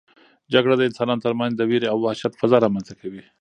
جګړه 0.53 0.75
د 0.77 0.81
انسانانو 0.89 1.23
ترمنځ 1.25 1.51
د 1.55 1.61
وېرې 1.69 1.87
او 1.89 1.97
وحشت 2.05 2.33
فضا 2.41 2.57
رامنځته 2.65 2.93
کوي. 3.01 3.23